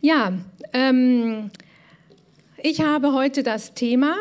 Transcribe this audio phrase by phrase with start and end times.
[0.00, 0.32] Ja,
[0.72, 1.50] ähm,
[2.56, 4.14] ich habe heute das Thema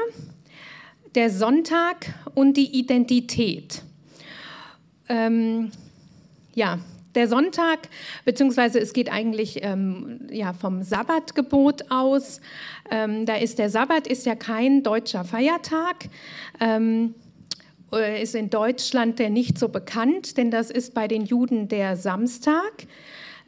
[1.14, 3.84] der Sonntag und die Identität.
[5.08, 5.70] Ähm,
[6.56, 6.80] ja,
[7.14, 7.90] der Sonntag,
[8.26, 12.42] beziehungsweise es geht eigentlich ähm, ja, vom Sabbatgebot aus.
[12.90, 16.10] Ähm, da ist der Sabbat ist ja kein deutscher Feiertag.
[16.60, 17.14] Ähm,
[18.20, 22.88] ist in Deutschland der nicht so bekannt, denn das ist bei den Juden der Samstag.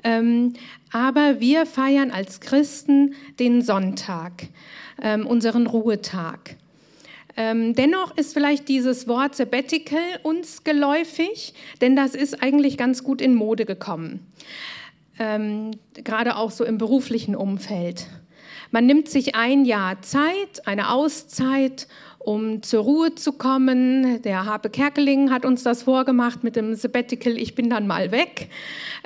[0.03, 0.53] Ähm,
[0.91, 4.47] aber wir feiern als Christen den Sonntag,
[5.01, 6.55] ähm, unseren Ruhetag.
[7.37, 13.21] Ähm, dennoch ist vielleicht dieses Wort Sabbatical uns geläufig, denn das ist eigentlich ganz gut
[13.21, 14.27] in Mode gekommen,
[15.19, 18.07] ähm, gerade auch so im beruflichen Umfeld.
[18.71, 21.87] Man nimmt sich ein Jahr Zeit, eine Auszeit,
[22.19, 24.21] um zur Ruhe zu kommen.
[24.23, 28.49] Der Habe Kerkeling hat uns das vorgemacht mit dem Sabbatical, ich bin dann mal weg.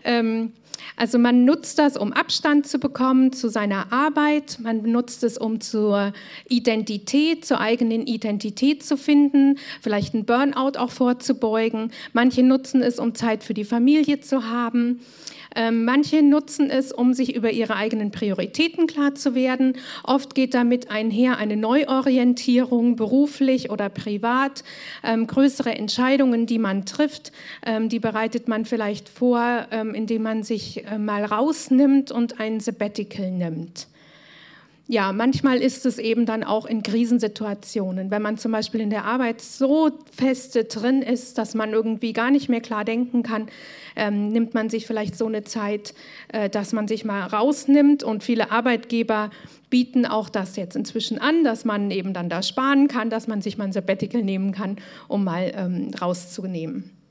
[0.03, 0.53] Ähm,
[0.95, 4.57] also man nutzt das, um Abstand zu bekommen zu seiner Arbeit.
[4.61, 6.13] Man nutzt es, um zur
[6.47, 11.91] Identität, zur eigenen Identität zu finden, vielleicht einen Burnout auch vorzubeugen.
[12.13, 15.01] Manche nutzen es, um Zeit für die Familie zu haben.
[15.55, 19.77] Ähm, manche nutzen es, um sich über ihre eigenen Prioritäten klar zu werden.
[20.03, 24.63] Oft geht damit einher eine Neuorientierung, beruflich oder privat.
[25.03, 27.31] Ähm, größere Entscheidungen, die man trifft,
[27.65, 33.31] ähm, die bereitet man vielleicht vor, indem man sich äh, mal rausnimmt und ein Sabbatical
[33.31, 33.87] nimmt
[34.87, 39.05] ja, manchmal ist es eben dann auch in Krisensituationen, wenn man zum Beispiel in der
[39.05, 43.47] Arbeit so feste drin ist, dass man irgendwie gar nicht mehr klar denken kann,
[43.95, 45.93] ähm, nimmt man sich vielleicht so eine Zeit,
[46.33, 49.31] äh, dass man sich mal rausnimmt und viele Arbeitgeber
[49.69, 53.41] bieten auch das jetzt inzwischen an, dass man eben dann da sparen kann, dass man
[53.41, 54.75] sich mal ein Sabbatical nehmen kann,
[55.07, 57.02] um mal ähm, rauszunehmen.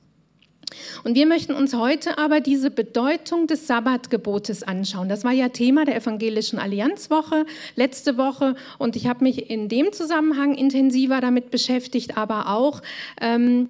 [1.05, 5.09] Und wir möchten uns heute aber diese Bedeutung des Sabbatgebotes anschauen.
[5.09, 9.93] Das war ja Thema der Evangelischen Allianzwoche letzte Woche und ich habe mich in dem
[9.93, 12.83] Zusammenhang intensiver damit beschäftigt, aber auch,
[13.21, 13.69] ähm,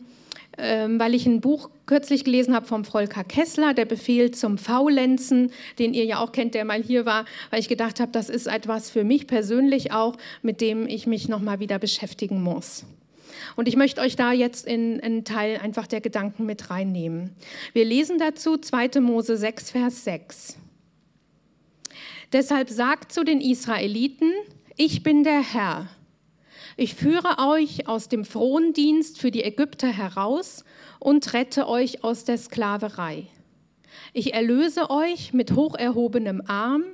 [0.58, 5.50] ähm, weil ich ein Buch kürzlich gelesen habe vom Volker Kessler, der Befehl zum Faulenzen,
[5.78, 8.46] den ihr ja auch kennt, der mal hier war, weil ich gedacht habe, das ist
[8.46, 12.84] etwas für mich persönlich auch, mit dem ich mich nochmal wieder beschäftigen muss.
[13.56, 17.30] Und ich möchte euch da jetzt in einen Teil einfach der Gedanken mit reinnehmen.
[17.72, 19.00] Wir lesen dazu 2.
[19.00, 20.58] Mose 6, Vers 6.
[22.32, 24.32] Deshalb sagt zu den Israeliten,
[24.76, 25.88] ich bin der Herr.
[26.76, 30.64] Ich führe euch aus dem Frondienst für die Ägypter heraus
[30.98, 33.26] und rette euch aus der Sklaverei.
[34.14, 36.84] Ich erlöse euch mit hocherhobenem Arm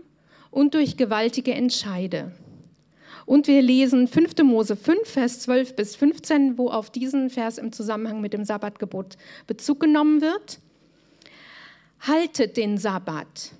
[0.51, 2.33] und durch gewaltige Entscheide.
[3.29, 4.43] Und wir lesen 5.
[4.43, 9.19] Mose 5, Vers 12 bis 15, wo auf diesen Vers im Zusammenhang mit dem Sabbatgebot
[9.47, 10.61] Bezug genommen wird.
[12.01, 13.53] Haltet den Sabbat.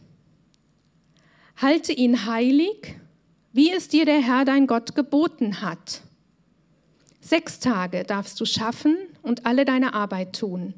[1.59, 2.97] Halte ihn heilig,
[3.53, 6.01] wie es dir der Herr dein Gott geboten hat.
[7.21, 10.73] Sechs Tage darfst du schaffen und alle deine Arbeit tun.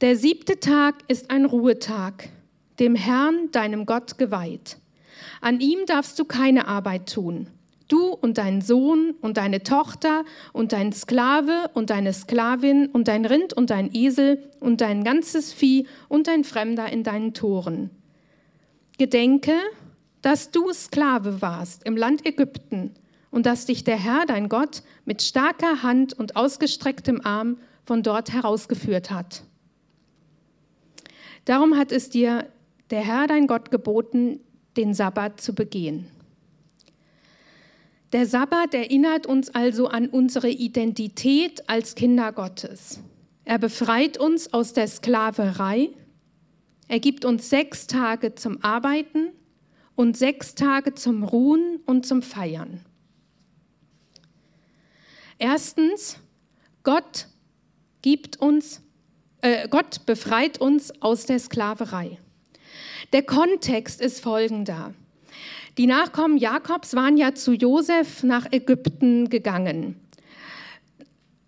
[0.00, 2.30] Der siebte Tag ist ein Ruhetag,
[2.78, 4.78] dem Herrn, deinem Gott, geweiht.
[5.42, 7.48] An ihm darfst du keine Arbeit tun
[7.88, 13.24] Du und dein Sohn und deine Tochter und dein Sklave und deine Sklavin und dein
[13.24, 17.90] Rind und dein Esel und dein ganzes Vieh und dein Fremder in deinen Toren.
[18.98, 19.54] Gedenke,
[20.20, 22.92] dass du Sklave warst im Land Ägypten
[23.30, 28.32] und dass dich der Herr, dein Gott, mit starker Hand und ausgestrecktem Arm von dort
[28.32, 29.44] herausgeführt hat.
[31.46, 32.46] Darum hat es dir
[32.90, 34.40] der Herr, dein Gott, geboten,
[34.76, 36.10] den Sabbat zu begehen.
[38.12, 43.00] Der Sabbat erinnert uns also an unsere Identität als Kinder Gottes.
[43.44, 45.90] Er befreit uns aus der Sklaverei.
[46.86, 49.28] Er gibt uns sechs Tage zum Arbeiten
[49.94, 52.80] und sechs Tage zum Ruhen und zum Feiern.
[55.38, 56.18] Erstens,
[56.84, 57.26] Gott
[58.00, 58.80] gibt uns,
[59.42, 62.18] äh, Gott befreit uns aus der Sklaverei.
[63.12, 64.94] Der Kontext ist folgender.
[65.78, 69.94] Die Nachkommen Jakobs waren ja zu Josef nach Ägypten gegangen.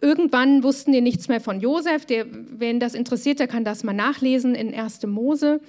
[0.01, 2.07] Irgendwann wussten die nichts mehr von Josef.
[2.07, 5.05] Der, wen das interessiert, der kann das mal nachlesen in 1.
[5.07, 5.61] Mose.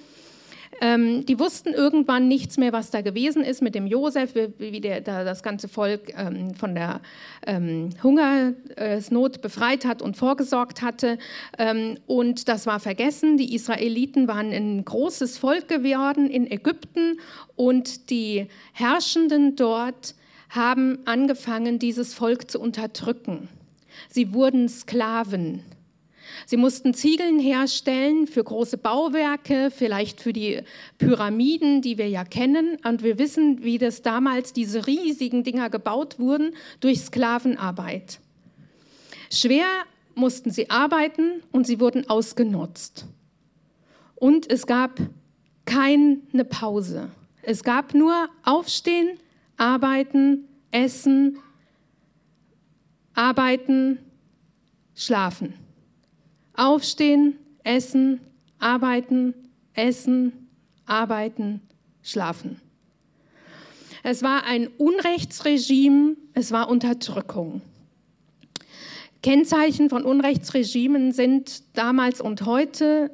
[0.83, 4.81] Ähm, die wussten irgendwann nichts mehr, was da gewesen ist mit dem Josef, wie, wie
[4.81, 7.01] der, da das ganze Volk ähm, von der
[7.45, 11.19] ähm, Hungersnot befreit hat und vorgesorgt hatte.
[11.59, 13.37] Ähm, und das war vergessen.
[13.37, 17.19] Die Israeliten waren ein großes Volk geworden in Ägypten
[17.55, 20.15] und die Herrschenden dort
[20.49, 23.49] haben angefangen, dieses Volk zu unterdrücken.
[24.09, 25.63] Sie wurden Sklaven.
[26.45, 30.61] Sie mussten Ziegeln herstellen für große Bauwerke, vielleicht für die
[30.97, 32.77] Pyramiden, die wir ja kennen.
[32.83, 38.19] Und wir wissen, wie das damals diese riesigen Dinger gebaut wurden durch Sklavenarbeit.
[39.31, 39.65] Schwer
[40.15, 43.05] mussten sie arbeiten und sie wurden ausgenutzt.
[44.15, 44.99] Und es gab
[45.65, 47.09] keine Pause.
[47.41, 49.17] Es gab nur Aufstehen,
[49.57, 51.37] Arbeiten, Essen,
[53.13, 53.99] Arbeiten,
[54.95, 55.53] Schlafen.
[56.61, 58.21] Aufstehen, Essen,
[58.59, 59.33] Arbeiten,
[59.73, 60.47] Essen,
[60.85, 61.59] Arbeiten,
[62.03, 62.61] Schlafen.
[64.03, 67.63] Es war ein Unrechtsregime, es war Unterdrückung.
[69.23, 73.09] Kennzeichen von Unrechtsregimen sind damals und heute,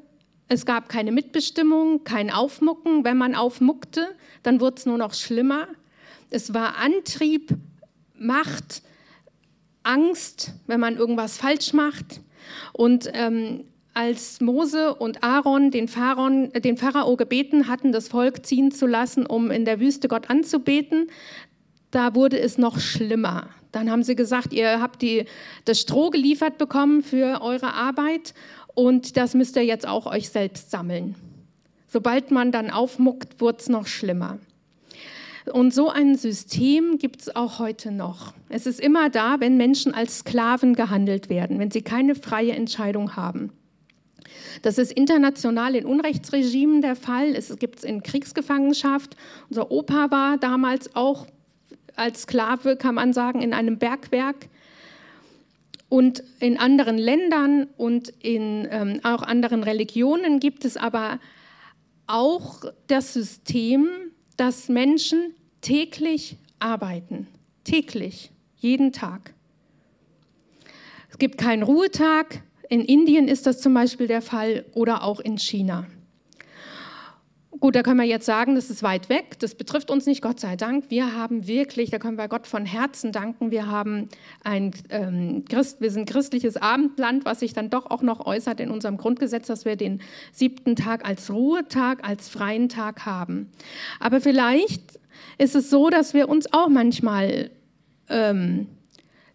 [0.49, 3.05] es gab keine Mitbestimmung, kein Aufmucken.
[3.05, 4.09] Wenn man aufmuckte,
[4.44, 5.69] dann wurde es nur noch schlimmer.
[6.29, 7.55] Es war Antrieb,
[8.13, 8.81] Macht,
[9.83, 12.19] Angst, wenn man irgendwas falsch macht.
[12.73, 18.71] Und ähm, als Mose und Aaron den, Pharaon, den Pharao gebeten hatten, das Volk ziehen
[18.71, 21.09] zu lassen, um in der Wüste Gott anzubeten,
[21.89, 23.49] da wurde es noch schlimmer.
[23.71, 25.25] Dann haben sie gesagt, ihr habt die,
[25.65, 28.33] das Stroh geliefert bekommen für eure Arbeit
[28.75, 31.15] und das müsst ihr jetzt auch euch selbst sammeln.
[31.88, 34.38] Sobald man dann aufmuckt, wurde es noch schlimmer.
[35.53, 38.33] Und so ein System gibt es auch heute noch.
[38.49, 43.15] Es ist immer da, wenn Menschen als Sklaven gehandelt werden, wenn sie keine freie Entscheidung
[43.15, 43.51] haben.
[44.61, 47.35] Das ist international in Unrechtsregimen der Fall.
[47.35, 49.15] Es gibt es in Kriegsgefangenschaft.
[49.49, 51.27] Unser Opa war damals auch
[51.95, 54.47] als Sklave, kann man sagen, in einem Bergwerk.
[55.89, 61.19] Und in anderen Ländern und in ähm, auch anderen Religionen gibt es aber
[62.07, 63.88] auch das System,
[64.35, 65.33] dass Menschen
[65.68, 67.28] täglich arbeiten.
[67.66, 69.34] Täglich, jeden Tag.
[71.10, 72.42] Es gibt keinen Ruhetag.
[72.69, 75.86] In Indien ist das zum Beispiel der Fall oder auch in China.
[77.60, 80.40] Gut, da können wir jetzt sagen, das ist weit weg, das betrifft uns nicht, Gott
[80.40, 80.86] sei Dank.
[80.90, 84.10] Wir haben wirklich, da können wir Gott von Herzen danken, wir haben
[84.44, 88.69] ein ähm, Christ, wir sind christliches Abendland, was sich dann doch auch noch äußert in
[88.69, 93.50] unserem Grundgesetz, dass wir den siebten Tag als Ruhetag, als freien Tag haben.
[94.00, 94.96] Aber vielleicht
[95.38, 97.51] ist es so, dass wir uns auch manchmal
[98.10, 98.68] ähm,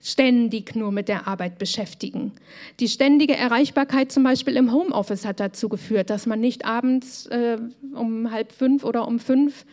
[0.03, 2.33] ständig nur mit der Arbeit beschäftigen.
[2.81, 7.59] Die ständige Erreichbarkeit zum Beispiel im Homeoffice hat dazu geführt, dass man nicht abends äh,
[7.95, 9.65] um halb fünf oder um fünf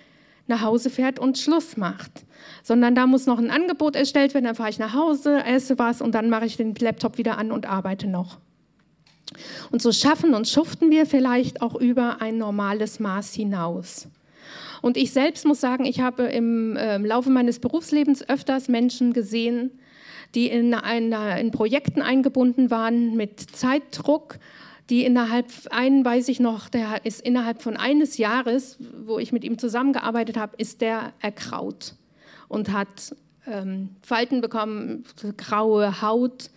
[0.46, 2.26] nach Hause fährt und Schluss macht,
[2.64, 6.02] sondern da muss noch ein Angebot erstellt werden, dann fahre ich nach Hause, esse was
[6.02, 8.38] und dann mache ich den Laptop wieder an und arbeite noch.
[9.72, 14.08] Und so schaffen und schuften wir vielleicht auch über ein normales Maß hinaus.
[14.82, 19.72] Und ich selbst muss sagen, ich habe im äh, Laufe meines Berufslebens öfters Menschen gesehen,
[20.36, 24.38] die in, einer, in Projekten eingebunden waren mit Zeitdruck,
[24.90, 29.44] die innerhalb, einen weiß ich noch, der ist innerhalb von eines Jahres, wo ich mit
[29.44, 31.96] ihm zusammengearbeitet habe, ist der erkraut
[32.48, 33.16] und hat
[33.46, 35.04] ähm, Falten bekommen,
[35.38, 36.50] graue Haut.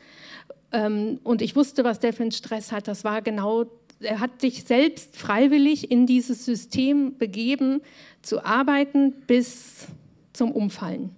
[0.72, 2.88] Ähm, und ich wusste, was der für einen Stress hat.
[2.88, 3.66] Das war genau,
[4.00, 7.82] er hat sich selbst freiwillig in dieses System begeben,
[8.22, 9.86] zu arbeiten bis
[10.32, 11.14] zum Umfallen.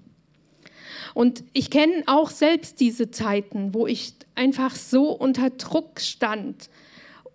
[1.15, 6.69] Und ich kenne auch selbst diese Zeiten, wo ich einfach so unter Druck stand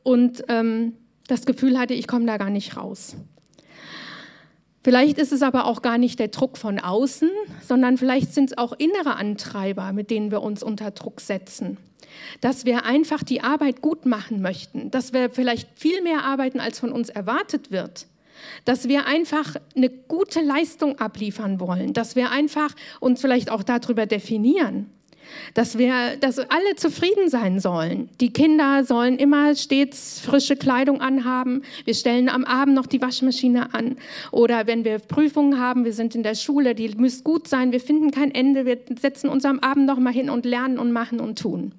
[0.03, 0.93] und ähm,
[1.27, 3.15] das Gefühl hatte, ich komme da gar nicht raus.
[4.83, 7.29] Vielleicht ist es aber auch gar nicht der Druck von außen,
[7.65, 11.77] sondern vielleicht sind es auch innere Antreiber, mit denen wir uns unter Druck setzen.
[12.41, 16.79] Dass wir einfach die Arbeit gut machen möchten, dass wir vielleicht viel mehr arbeiten, als
[16.79, 18.07] von uns erwartet wird
[18.65, 24.05] dass wir einfach eine gute Leistung abliefern wollen, dass wir einfach uns vielleicht auch darüber
[24.05, 24.87] definieren,
[25.53, 28.09] dass wir, dass alle zufrieden sein sollen.
[28.19, 31.63] Die Kinder sollen immer stets frische Kleidung anhaben.
[31.85, 33.97] Wir stellen am Abend noch die Waschmaschine an.
[34.31, 37.71] Oder wenn wir Prüfungen haben, wir sind in der Schule, die müssen gut sein.
[37.71, 38.65] Wir finden kein Ende.
[38.65, 41.73] Wir setzen uns am Abend noch mal hin und lernen und machen und tun.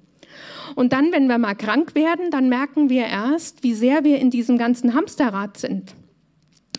[0.75, 4.29] Und dann, wenn wir mal krank werden, dann merken wir erst, wie sehr wir in
[4.29, 5.93] diesem ganzen Hamsterrad sind.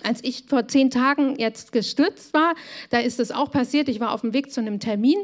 [0.04, 2.54] Als ich vor zehn Tagen jetzt gestürzt war,
[2.90, 3.88] da ist es auch passiert.
[3.88, 5.18] Ich war auf dem Weg zu einem Termin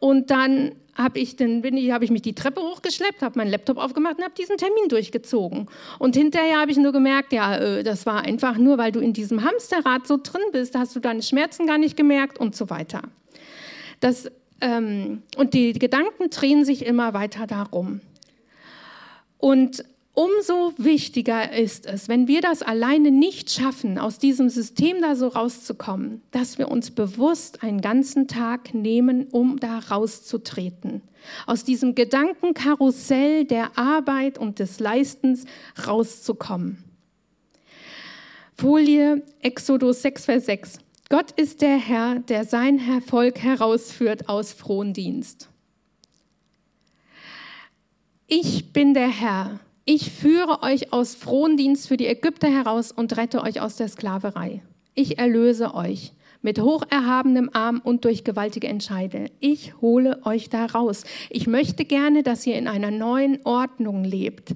[0.00, 4.18] und dann habe ich, ich, hab ich mich die Treppe hochgeschleppt, habe meinen Laptop aufgemacht
[4.18, 5.68] und habe diesen Termin durchgezogen.
[5.98, 9.12] Und hinterher habe ich nur gemerkt, ja, äh, das war einfach nur, weil du in
[9.12, 13.02] diesem Hamsterrad so drin bist, hast du deine Schmerzen gar nicht gemerkt und so weiter.
[14.00, 18.00] Das, ähm, und die Gedanken drehen sich immer weiter darum.
[19.38, 25.16] Und Umso wichtiger ist es, wenn wir das alleine nicht schaffen, aus diesem System da
[25.16, 31.02] so rauszukommen, dass wir uns bewusst einen ganzen Tag nehmen, um da rauszutreten.
[31.46, 35.46] Aus diesem Gedankenkarussell der Arbeit und des Leistens
[35.84, 36.84] rauszukommen.
[38.56, 40.78] Folie Exodus 6, Vers 6.
[41.08, 45.48] Gott ist der Herr, der sein Volk herausführt aus Frondienst.
[48.28, 53.42] Ich bin der Herr, ich führe euch aus Frondienst für die Ägypter heraus und rette
[53.42, 54.62] euch aus der Sklaverei.
[54.94, 56.12] Ich erlöse euch
[56.44, 59.30] mit hocherhabenem Arm und durch gewaltige Entscheide.
[59.40, 61.04] Ich hole euch da raus.
[61.30, 64.54] Ich möchte gerne, dass ihr in einer neuen Ordnung lebt.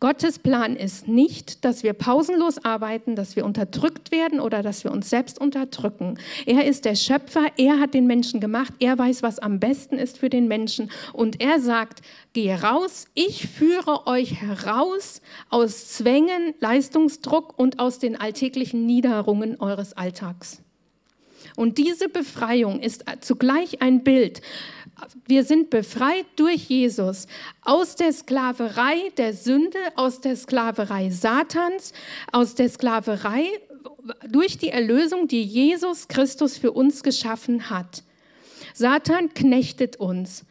[0.00, 4.92] Gottes Plan ist nicht, dass wir pausenlos arbeiten, dass wir unterdrückt werden oder dass wir
[4.92, 6.18] uns selbst unterdrücken.
[6.46, 10.18] Er ist der Schöpfer, er hat den Menschen gemacht, er weiß, was am besten ist
[10.18, 12.00] für den Menschen und er sagt,
[12.32, 15.20] gehe raus, ich führe euch heraus
[15.50, 20.62] aus Zwängen, Leistungsdruck und aus den alltäglichen Niederungen eures Alltags.
[21.58, 24.42] Und diese Befreiung ist zugleich ein Bild.
[25.26, 27.26] Wir sind befreit durch Jesus
[27.62, 31.92] aus der Sklaverei der Sünde, aus der Sklaverei Satans,
[32.30, 33.48] aus der Sklaverei
[34.28, 38.04] durch die Erlösung, die Jesus Christus für uns geschaffen hat.
[38.72, 40.44] Satan knechtet uns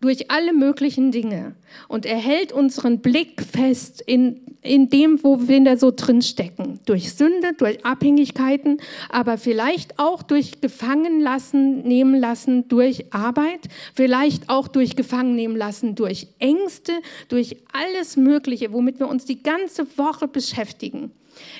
[0.00, 1.56] durch alle möglichen Dinge
[1.88, 6.80] und er hält unseren Blick fest in, in dem, wo wir da so drin stecken.
[6.86, 8.78] Durch Sünde, durch Abhängigkeiten,
[9.10, 13.60] aber vielleicht auch durch Gefangenlassen nehmen lassen durch Arbeit,
[13.94, 16.92] vielleicht auch durch Gefangennehmen lassen durch Ängste,
[17.28, 21.12] durch alles Mögliche, womit wir uns die ganze Woche beschäftigen.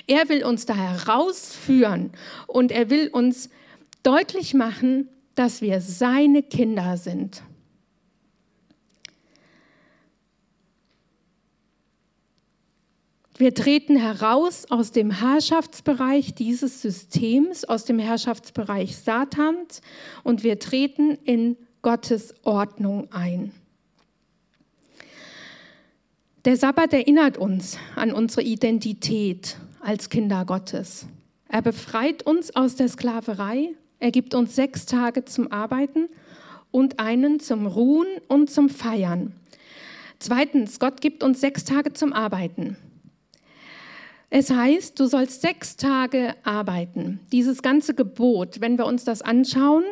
[0.07, 2.09] Er will uns da herausführen
[2.47, 3.49] und er will uns
[4.01, 7.43] deutlich machen, dass wir seine Kinder sind.
[13.37, 19.81] Wir treten heraus aus dem Herrschaftsbereich dieses Systems, aus dem Herrschaftsbereich Satans
[20.23, 23.51] und wir treten in Gottes Ordnung ein.
[26.45, 31.05] Der Sabbat erinnert uns an unsere Identität als Kinder Gottes.
[31.49, 36.07] Er befreit uns aus der Sklaverei, er gibt uns sechs Tage zum Arbeiten
[36.71, 39.33] und einen zum Ruhen und zum Feiern.
[40.19, 42.77] Zweitens, Gott gibt uns sechs Tage zum Arbeiten.
[44.37, 47.21] Es heißt, du sollst sechs Tage arbeiten.
[47.31, 49.85] Dieses ganze Gebot, wenn wir uns das anschauen,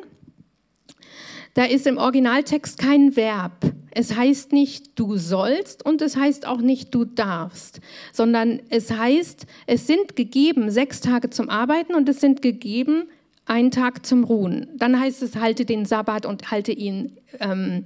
[1.53, 3.53] da ist im Originaltext kein Verb.
[3.91, 7.79] Es heißt nicht du sollst und es heißt auch nicht du darfst,
[8.11, 13.07] sondern es heißt, es sind gegeben sechs Tage zum Arbeiten und es sind gegeben
[13.45, 14.67] ein Tag zum Ruhen.
[14.75, 17.85] Dann heißt es, halte den Sabbat und halte ihn, ähm,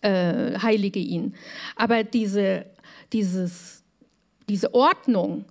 [0.00, 1.34] äh, heilige ihn.
[1.76, 2.64] Aber diese,
[3.12, 3.84] dieses,
[4.48, 5.44] diese Ordnung,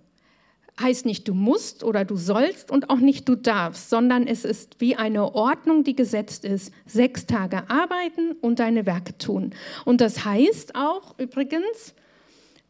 [0.80, 4.80] heißt nicht du musst oder du sollst und auch nicht du darfst, sondern es ist
[4.80, 6.72] wie eine Ordnung, die gesetzt ist.
[6.86, 9.52] Sechs Tage arbeiten und deine Werke tun.
[9.86, 11.96] Und das heißt auch übrigens,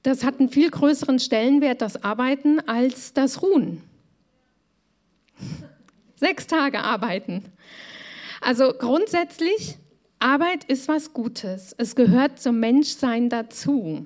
[0.03, 3.81] das hat einen viel größeren Stellenwert, das Arbeiten, als das Ruhen.
[6.15, 7.43] Sechs Tage arbeiten.
[8.41, 9.77] Also grundsätzlich,
[10.19, 11.75] Arbeit ist was Gutes.
[11.77, 14.05] Es gehört zum Menschsein dazu.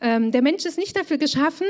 [0.00, 1.66] Ähm, der Mensch ist nicht dafür geschaffen,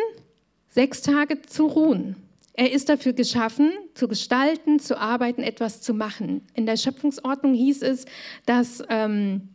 [0.68, 2.16] sechs Tage zu ruhen.
[2.54, 6.46] Er ist dafür geschaffen, zu gestalten, zu arbeiten, etwas zu machen.
[6.54, 8.04] In der Schöpfungsordnung hieß es,
[8.44, 9.49] dass ähm,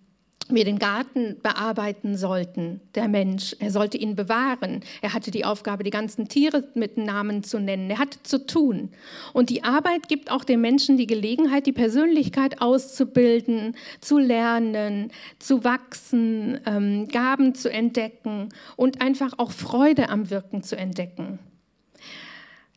[0.48, 3.56] wir den Garten bearbeiten sollten, der Mensch.
[3.60, 4.82] Er sollte ihn bewahren.
[5.02, 7.90] Er hatte die Aufgabe, die ganzen Tiere mit Namen zu nennen.
[7.90, 8.90] Er hatte zu tun.
[9.34, 15.64] Und die Arbeit gibt auch dem Menschen die Gelegenheit, die Persönlichkeit auszubilden, zu lernen, zu
[15.64, 21.40] wachsen, ähm, Gaben zu entdecken und einfach auch Freude am Wirken zu entdecken.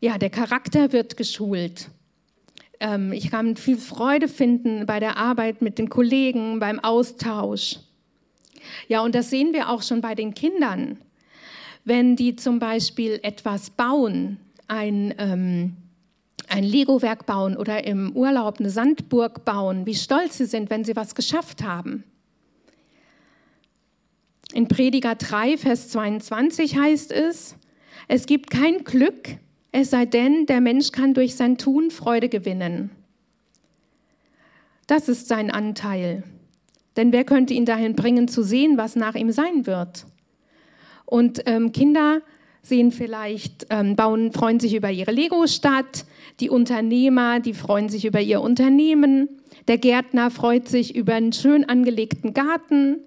[0.01, 1.91] Ja, der Charakter wird geschult.
[2.81, 7.77] Ähm, ich kann viel Freude finden bei der Arbeit mit den Kollegen, beim Austausch.
[8.89, 10.99] Ja, und das sehen wir auch schon bei den Kindern.
[11.85, 15.77] Wenn die zum Beispiel etwas bauen, ein, ähm,
[16.49, 20.97] ein Lego-Werk bauen oder im Urlaub eine Sandburg bauen, wie stolz sie sind, wenn sie
[20.97, 22.05] was geschafft haben.
[24.53, 27.55] In Prediger 3, Vers 22 heißt es,
[28.07, 29.37] es gibt kein Glück,
[29.73, 32.91] es sei denn, der Mensch kann durch sein Tun Freude gewinnen.
[34.87, 36.23] Das ist sein Anteil.
[36.97, 40.07] Denn wer könnte ihn dahin bringen zu sehen, was nach ihm sein wird?
[41.05, 42.23] Und ähm, Kinder
[42.63, 46.07] sehen vielleicht, ähm, bauen, freuen sich über ihre Lego-Stadt,
[46.41, 49.29] die Unternehmer, die freuen sich über ihr Unternehmen,
[49.69, 52.99] der Gärtner freut sich über einen schön angelegten Garten,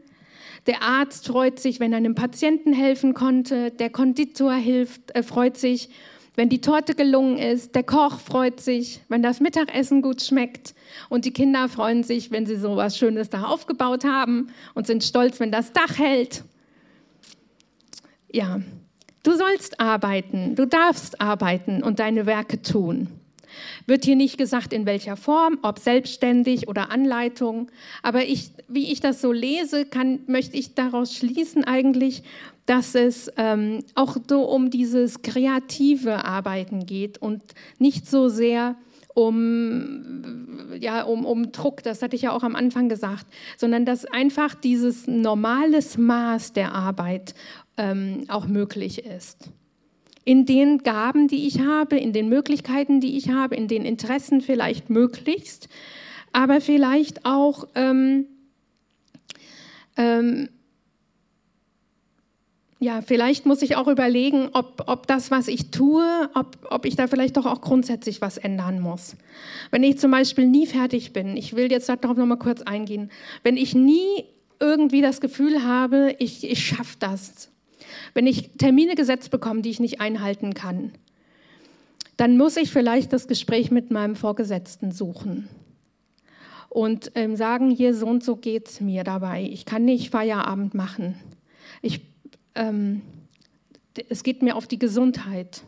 [0.67, 3.71] Der Arzt freut sich, wenn er einem Patienten helfen konnte.
[3.71, 5.89] Der Konditor hilft, äh, freut sich,
[6.35, 7.75] wenn die Torte gelungen ist.
[7.75, 10.73] Der Koch freut sich, wenn das Mittagessen gut schmeckt.
[11.09, 15.03] Und die Kinder freuen sich, wenn sie so was Schönes da aufgebaut haben und sind
[15.03, 16.43] stolz, wenn das Dach hält.
[18.31, 18.61] Ja,
[19.23, 23.20] du sollst arbeiten, du darfst arbeiten und deine Werke tun.
[23.87, 27.71] Wird hier nicht gesagt, in welcher Form, ob selbstständig oder Anleitung.
[28.03, 32.23] Aber ich, wie ich das so lese, kann, möchte ich daraus schließen eigentlich,
[32.65, 37.41] dass es ähm, auch so um dieses kreative Arbeiten geht und
[37.79, 38.75] nicht so sehr
[39.13, 43.25] um, ja, um, um Druck, das hatte ich ja auch am Anfang gesagt,
[43.57, 47.35] sondern dass einfach dieses normales Maß der Arbeit
[47.77, 49.51] ähm, auch möglich ist
[50.23, 54.41] in den Gaben, die ich habe, in den Möglichkeiten, die ich habe, in den Interessen
[54.41, 55.67] vielleicht möglichst,
[56.31, 58.25] aber vielleicht auch ähm,
[59.97, 60.49] ähm,
[62.81, 66.95] ja, vielleicht muss ich auch überlegen, ob, ob das, was ich tue, ob, ob ich
[66.95, 69.15] da vielleicht doch auch grundsätzlich was ändern muss.
[69.69, 73.11] Wenn ich zum Beispiel nie fertig bin, ich will jetzt darauf nochmal kurz eingehen,
[73.43, 74.25] wenn ich nie
[74.59, 77.51] irgendwie das Gefühl habe, ich, ich schaffe das,
[78.13, 80.91] wenn ich Termine gesetzt bekomme, die ich nicht einhalten kann,
[82.17, 85.47] dann muss ich vielleicht das Gespräch mit meinem Vorgesetzten suchen
[86.69, 89.43] und ähm, sagen, hier so und so geht es mir dabei.
[89.43, 91.15] Ich kann nicht Feierabend machen.
[91.81, 92.01] Ich,
[92.55, 93.01] ähm,
[94.07, 95.63] es geht mir auf die Gesundheit.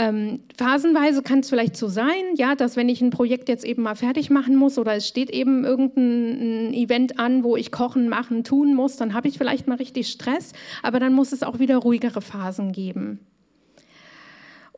[0.00, 3.82] Ähm, phasenweise kann es vielleicht so sein, ja, dass wenn ich ein Projekt jetzt eben
[3.82, 8.44] mal fertig machen muss oder es steht eben irgendein Event an, wo ich kochen, machen,
[8.44, 10.52] tun muss, dann habe ich vielleicht mal richtig Stress,
[10.84, 13.18] aber dann muss es auch wieder ruhigere Phasen geben.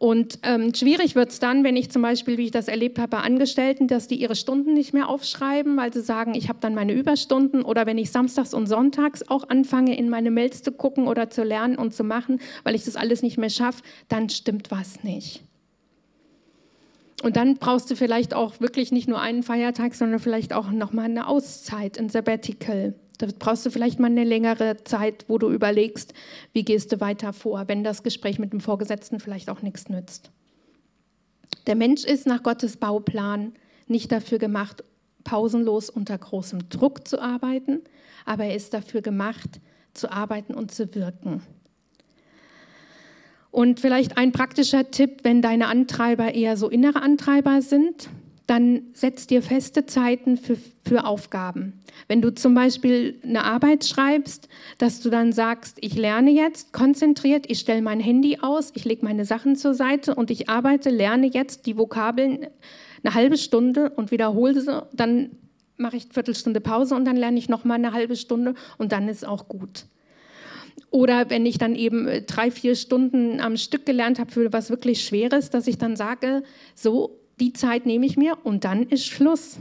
[0.00, 3.10] Und ähm, schwierig wird es dann, wenn ich zum Beispiel, wie ich das erlebt habe
[3.10, 6.74] bei Angestellten, dass die ihre Stunden nicht mehr aufschreiben, weil sie sagen, ich habe dann
[6.74, 7.60] meine Überstunden.
[7.60, 11.42] Oder wenn ich samstags und sonntags auch anfange, in meine Mails zu gucken oder zu
[11.42, 15.42] lernen und zu machen, weil ich das alles nicht mehr schaffe, dann stimmt was nicht.
[17.22, 21.04] Und dann brauchst du vielleicht auch wirklich nicht nur einen Feiertag, sondern vielleicht auch nochmal
[21.04, 22.94] eine Auszeit, ein Sabbatical.
[23.20, 26.14] Da brauchst du vielleicht mal eine längere Zeit, wo du überlegst,
[26.54, 30.30] wie gehst du weiter vor, wenn das Gespräch mit dem Vorgesetzten vielleicht auch nichts nützt.
[31.66, 33.52] Der Mensch ist nach Gottes Bauplan
[33.88, 34.84] nicht dafür gemacht,
[35.22, 37.82] pausenlos unter großem Druck zu arbeiten,
[38.24, 39.60] aber er ist dafür gemacht,
[39.92, 41.42] zu arbeiten und zu wirken.
[43.50, 48.08] Und vielleicht ein praktischer Tipp, wenn deine Antreiber eher so innere Antreiber sind,
[48.50, 51.74] dann setz dir feste Zeiten für, für Aufgaben.
[52.08, 57.48] Wenn du zum Beispiel eine Arbeit schreibst, dass du dann sagst, ich lerne jetzt konzentriert,
[57.48, 61.28] ich stelle mein Handy aus, ich lege meine Sachen zur Seite und ich arbeite, lerne
[61.28, 62.48] jetzt die Vokabeln
[63.04, 65.30] eine halbe Stunde und wiederhole sie, dann
[65.76, 68.90] mache ich eine Viertelstunde Pause und dann lerne ich noch mal eine halbe Stunde und
[68.90, 69.84] dann ist auch gut.
[70.90, 75.04] Oder wenn ich dann eben drei, vier Stunden am Stück gelernt habe für was wirklich
[75.04, 76.42] Schweres, dass ich dann sage,
[76.74, 79.58] so, die Zeit nehme ich mir und dann ist Schluss.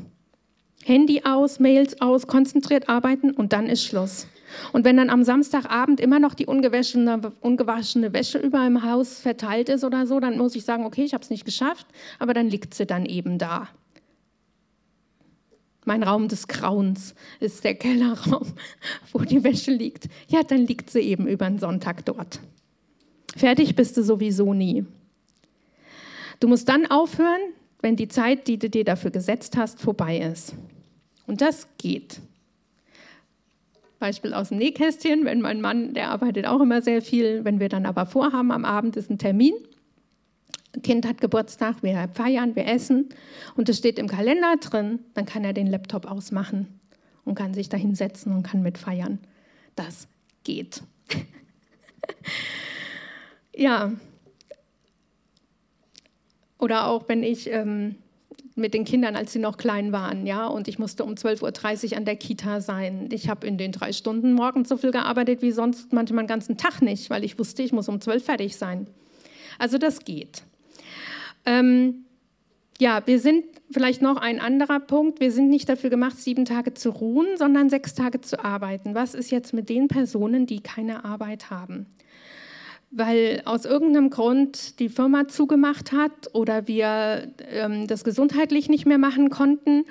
[0.83, 4.27] Handy aus, Mails aus, konzentriert arbeiten und dann ist Schluss.
[4.73, 9.69] Und wenn dann am Samstagabend immer noch die ungewaschene, ungewaschene Wäsche über im Haus verteilt
[9.69, 11.85] ist oder so, dann muss ich sagen, okay, ich habe es nicht geschafft,
[12.17, 13.67] aber dann liegt sie dann eben da.
[15.85, 18.53] Mein Raum des Grauens ist der Kellerraum,
[19.13, 20.07] wo die Wäsche liegt.
[20.27, 22.39] Ja, dann liegt sie eben über den Sonntag dort.
[23.35, 24.85] Fertig bist du sowieso nie.
[26.39, 27.41] Du musst dann aufhören,
[27.81, 30.53] wenn die Zeit, die du dir dafür gesetzt hast, vorbei ist.
[31.27, 32.19] Und das geht.
[33.99, 37.69] Beispiel aus dem Nähkästchen, wenn mein Mann, der arbeitet auch immer sehr viel, wenn wir
[37.69, 39.53] dann aber vorhaben, am Abend ist ein Termin,
[40.75, 43.09] ein Kind hat Geburtstag, wir feiern, wir essen
[43.55, 46.79] und es steht im Kalender drin, dann kann er den Laptop ausmachen
[47.25, 49.19] und kann sich da hinsetzen und kann mitfeiern.
[49.75, 50.07] Das
[50.43, 50.81] geht.
[53.55, 53.91] ja,
[56.59, 57.95] oder auch wenn ich ähm,
[58.55, 61.97] mit den Kindern, als sie noch klein waren, ja, und ich musste um 12.30 Uhr
[61.97, 63.09] an der Kita sein.
[63.11, 66.57] Ich habe in den drei Stunden morgens so viel gearbeitet wie sonst manchmal den ganzen
[66.57, 68.87] Tag nicht, weil ich wusste, ich muss um 12 fertig sein.
[69.57, 70.43] Also das geht.
[71.45, 72.05] Ähm,
[72.79, 75.19] ja, wir sind vielleicht noch ein anderer Punkt.
[75.19, 78.95] Wir sind nicht dafür gemacht, sieben Tage zu ruhen, sondern sechs Tage zu arbeiten.
[78.95, 81.85] Was ist jetzt mit den Personen, die keine Arbeit haben?
[82.91, 88.97] Weil aus irgendeinem Grund die Firma zugemacht hat oder wir ähm, das gesundheitlich nicht mehr
[88.97, 89.85] machen konnten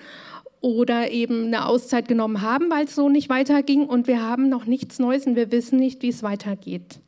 [0.61, 4.65] oder eben eine Auszeit genommen haben, weil es so nicht weiterging und wir haben noch
[4.65, 6.99] nichts Neues und wir wissen nicht, wie es weitergeht.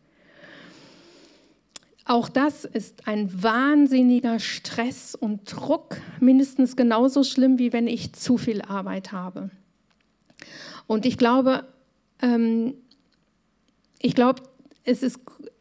[2.05, 8.37] Auch das ist ein wahnsinniger Stress und Druck, mindestens genauso schlimm, wie wenn ich zu
[8.37, 9.51] viel Arbeit habe.
[10.87, 11.65] Und ich glaube,
[12.23, 12.75] ähm,
[14.01, 14.43] ich glaube,
[14.85, 15.21] es ist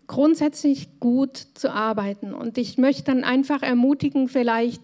[0.10, 2.34] grundsätzlich gut zu arbeiten.
[2.34, 4.82] Und ich möchte dann einfach ermutigen, vielleicht,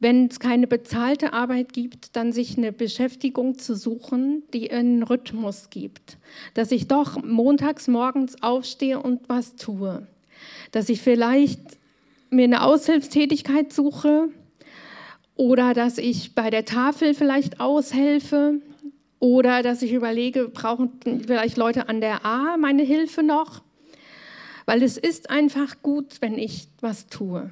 [0.00, 5.70] wenn es keine bezahlte Arbeit gibt, dann sich eine Beschäftigung zu suchen, die einen Rhythmus
[5.70, 6.18] gibt.
[6.54, 10.06] Dass ich doch montags morgens aufstehe und was tue.
[10.72, 11.60] Dass ich vielleicht
[12.28, 14.28] mir eine Aushilfstätigkeit suche
[15.36, 18.60] oder dass ich bei der Tafel vielleicht aushelfe
[19.20, 20.90] oder dass ich überlege, brauchen
[21.26, 23.65] vielleicht Leute an der A meine Hilfe noch?
[24.66, 27.50] Weil es ist einfach gut, wenn ich was tue.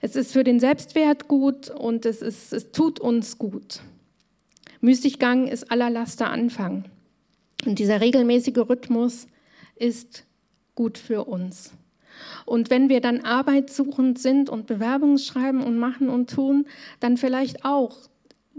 [0.00, 3.80] Es ist für den Selbstwert gut und es, ist, es tut uns gut.
[4.80, 6.84] Müßiggang ist aller Laster Anfang.
[7.66, 9.26] Und dieser regelmäßige Rhythmus
[9.76, 10.24] ist
[10.74, 11.72] gut für uns.
[12.46, 16.66] Und wenn wir dann arbeitssuchend sind und Bewerbungen schreiben und machen und tun,
[17.00, 17.96] dann vielleicht auch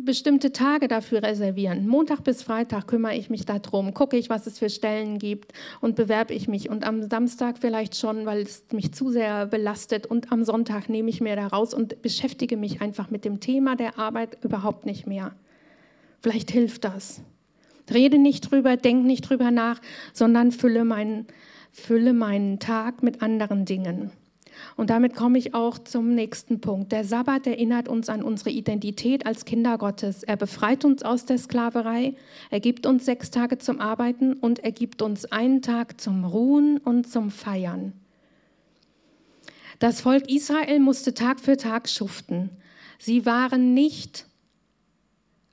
[0.05, 1.87] bestimmte Tage dafür reservieren.
[1.87, 5.95] Montag bis Freitag kümmere ich mich darum, gucke ich, was es für Stellen gibt und
[5.95, 6.69] bewerbe ich mich.
[6.69, 10.05] Und am Samstag vielleicht schon, weil es mich zu sehr belastet.
[10.05, 13.75] Und am Sonntag nehme ich mir da raus und beschäftige mich einfach mit dem Thema
[13.75, 15.33] der Arbeit überhaupt nicht mehr.
[16.21, 17.21] Vielleicht hilft das.
[17.91, 19.81] Rede nicht drüber, denk nicht drüber nach,
[20.13, 21.27] sondern fülle meinen,
[21.71, 24.11] fülle meinen Tag mit anderen Dingen.
[24.75, 26.91] Und damit komme ich auch zum nächsten Punkt.
[26.91, 30.23] Der Sabbat erinnert uns an unsere Identität als Kinder Gottes.
[30.23, 32.15] Er befreit uns aus der Sklaverei,
[32.49, 36.77] er gibt uns sechs Tage zum Arbeiten und er gibt uns einen Tag zum Ruhen
[36.77, 37.93] und zum Feiern.
[39.79, 42.49] Das Volk Israel musste Tag für Tag schuften.
[42.97, 44.25] Sie waren nicht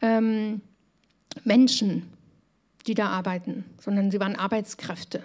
[0.00, 0.60] ähm,
[1.44, 2.02] Menschen,
[2.86, 5.22] die da arbeiten, sondern sie waren Arbeitskräfte.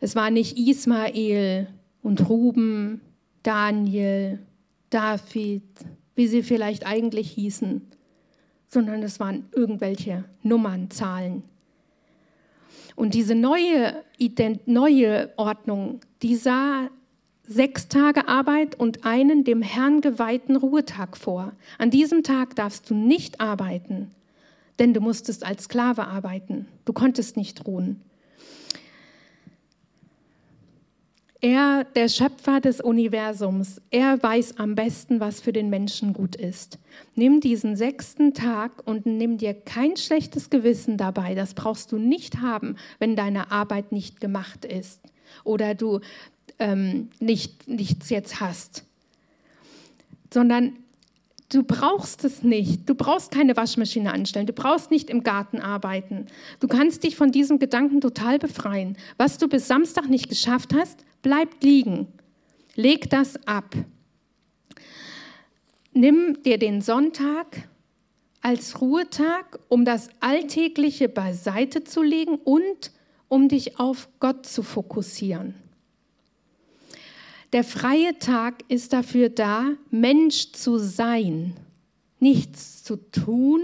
[0.00, 1.68] Es war nicht Ismael,
[2.02, 3.00] und Ruben,
[3.42, 4.38] Daniel,
[4.90, 5.62] David,
[6.14, 7.82] wie sie vielleicht eigentlich hießen,
[8.68, 11.42] sondern es waren irgendwelche Nummern, Zahlen.
[12.96, 14.04] Und diese neue,
[14.66, 16.90] neue Ordnung, die sah
[17.50, 21.52] sechs Tage Arbeit und einen dem Herrn geweihten Ruhetag vor.
[21.78, 24.10] An diesem Tag darfst du nicht arbeiten,
[24.78, 26.68] denn du musstest als Sklave arbeiten.
[26.84, 28.02] Du konntest nicht ruhen.
[31.42, 36.78] Er, der Schöpfer des Universums, er weiß am besten, was für den Menschen gut ist.
[37.14, 41.34] Nimm diesen sechsten Tag und nimm dir kein schlechtes Gewissen dabei.
[41.34, 45.00] Das brauchst du nicht haben, wenn deine Arbeit nicht gemacht ist
[45.42, 46.00] oder du
[46.58, 48.84] ähm, nicht, nichts jetzt hast.
[50.32, 50.74] Sondern
[51.50, 52.88] Du brauchst es nicht.
[52.88, 54.46] Du brauchst keine Waschmaschine anstellen.
[54.46, 56.26] Du brauchst nicht im Garten arbeiten.
[56.60, 58.96] Du kannst dich von diesem Gedanken total befreien.
[59.18, 62.06] Was du bis Samstag nicht geschafft hast, bleibt liegen.
[62.76, 63.74] Leg das ab.
[65.92, 67.68] Nimm dir den Sonntag
[68.42, 72.92] als Ruhetag, um das Alltägliche beiseite zu legen und
[73.26, 75.54] um dich auf Gott zu fokussieren.
[77.52, 81.54] Der freie Tag ist dafür da, Mensch zu sein,
[82.20, 83.60] nichts zu tun,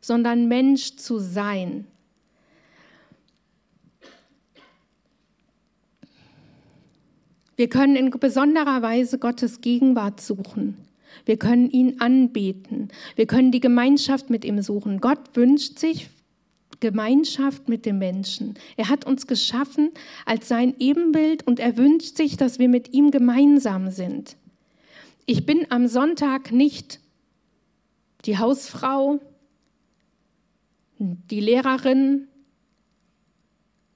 [0.00, 1.86] sondern Mensch zu sein.
[7.56, 10.76] Wir können in besonderer Weise Gottes Gegenwart suchen.
[11.24, 12.88] Wir können ihn anbeten.
[13.16, 15.00] Wir können die Gemeinschaft mit ihm suchen.
[15.00, 16.08] Gott wünscht sich
[16.80, 18.54] Gemeinschaft mit dem Menschen.
[18.76, 19.90] Er hat uns geschaffen
[20.24, 24.36] als sein Ebenbild und er wünscht sich, dass wir mit ihm gemeinsam sind.
[25.26, 27.00] Ich bin am Sonntag nicht
[28.24, 29.20] die Hausfrau,
[30.98, 32.28] die Lehrerin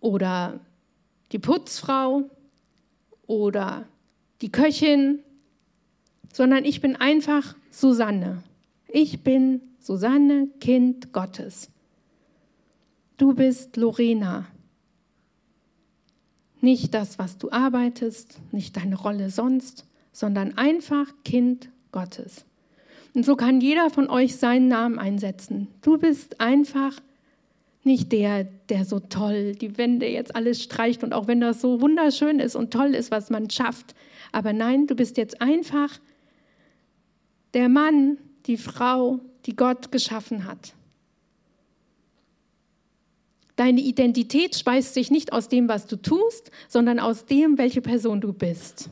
[0.00, 0.60] oder
[1.32, 2.24] die Putzfrau
[3.26, 3.86] oder
[4.40, 5.20] die Köchin,
[6.32, 8.42] sondern ich bin einfach Susanne.
[8.88, 11.70] Ich bin Susanne, Kind Gottes.
[13.16, 14.46] Du bist Lorena.
[16.60, 22.44] Nicht das, was du arbeitest, nicht deine Rolle sonst, sondern einfach Kind Gottes.
[23.14, 25.68] Und so kann jeder von euch seinen Namen einsetzen.
[25.82, 27.00] Du bist einfach
[27.84, 31.80] nicht der, der so toll die Wände jetzt alles streicht und auch wenn das so
[31.80, 33.94] wunderschön ist und toll ist, was man schafft.
[34.30, 35.98] Aber nein, du bist jetzt einfach
[37.54, 40.74] der Mann, die Frau, die Gott geschaffen hat.
[43.56, 48.20] Deine Identität speist sich nicht aus dem, was du tust, sondern aus dem, welche Person
[48.20, 48.88] du bist.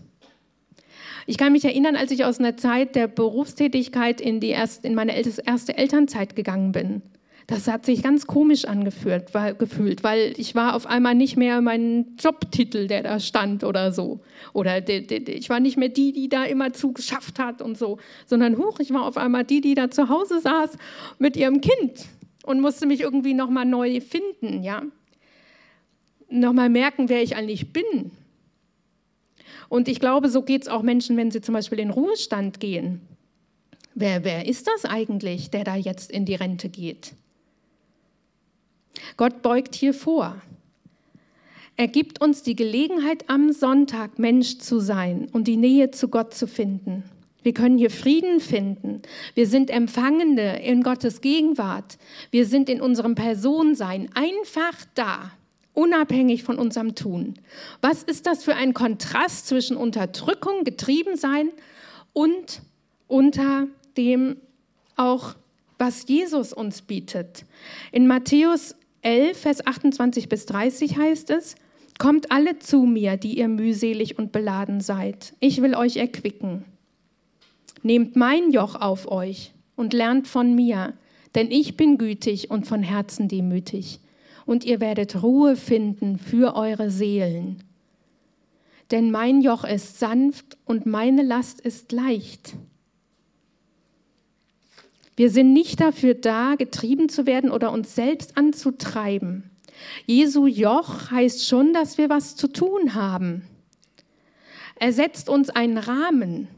[1.26, 4.94] Ich kann mich erinnern, als ich aus einer Zeit der Berufstätigkeit in, die erst, in
[4.94, 7.02] meine erste Elternzeit gegangen bin.
[7.46, 11.60] Das hat sich ganz komisch angefühlt, weil, gefühlt, weil ich war auf einmal nicht mehr
[11.60, 14.20] mein Jobtitel, der da stand oder so.
[14.52, 17.60] Oder de, de, de, ich war nicht mehr die, die da immer zu geschafft hat
[17.60, 20.78] und so, sondern hoch, ich war auf einmal die, die da zu Hause saß
[21.18, 22.06] mit ihrem Kind
[22.50, 24.82] und musste mich irgendwie nochmal neu finden, ja.
[26.28, 28.10] Nochmal merken, wer ich eigentlich bin.
[29.68, 33.00] Und ich glaube, so geht es auch Menschen, wenn sie zum Beispiel in Ruhestand gehen.
[33.94, 37.12] Wer, wer ist das eigentlich, der da jetzt in die Rente geht?
[39.16, 40.40] Gott beugt hier vor.
[41.76, 46.34] Er gibt uns die Gelegenheit, am Sonntag Mensch zu sein und die Nähe zu Gott
[46.34, 47.04] zu finden.
[47.42, 49.02] Wir können hier Frieden finden.
[49.34, 51.98] Wir sind Empfangende in Gottes Gegenwart.
[52.30, 55.32] Wir sind in unserem Personsein einfach da,
[55.72, 57.34] unabhängig von unserem Tun.
[57.80, 61.50] Was ist das für ein Kontrast zwischen Unterdrückung, Getriebensein
[62.12, 62.62] und
[63.08, 64.36] unter dem
[64.96, 65.34] auch,
[65.78, 67.44] was Jesus uns bietet?
[67.90, 71.54] In Matthäus 11, Vers 28 bis 30 heißt es,
[71.98, 75.34] Kommt alle zu mir, die ihr mühselig und beladen seid.
[75.38, 76.64] Ich will euch erquicken.
[77.82, 80.94] Nehmt mein Joch auf euch und lernt von mir,
[81.34, 84.00] denn ich bin gütig und von Herzen demütig,
[84.46, 87.62] und ihr werdet Ruhe finden für eure Seelen.
[88.90, 92.54] Denn mein Joch ist sanft und meine Last ist leicht.
[95.16, 99.50] Wir sind nicht dafür da, getrieben zu werden oder uns selbst anzutreiben.
[100.06, 103.42] Jesu Joch heißt schon, dass wir was zu tun haben.
[104.76, 106.48] Er setzt uns einen Rahmen.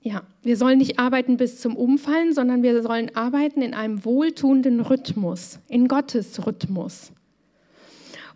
[0.00, 4.80] Ja, wir sollen nicht arbeiten bis zum Umfallen, sondern wir sollen arbeiten in einem wohltuenden
[4.80, 7.10] Rhythmus, in Gottes Rhythmus.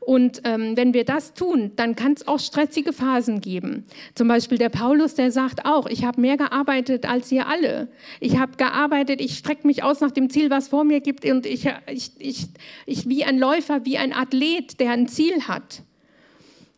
[0.09, 3.85] Und ähm, wenn wir das tun, dann kann es auch stressige Phasen geben.
[4.15, 7.89] Zum Beispiel der Paulus, der sagt auch, ich habe mehr gearbeitet als ihr alle.
[8.19, 11.27] Ich habe gearbeitet, ich strecke mich aus nach dem Ziel, was vor mir gibt.
[11.27, 12.47] Und ich, ich, ich,
[12.87, 15.83] ich wie ein Läufer, wie ein Athlet, der ein Ziel hat.